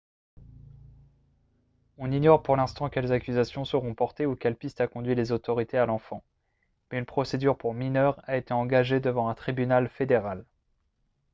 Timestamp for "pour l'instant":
2.41-2.89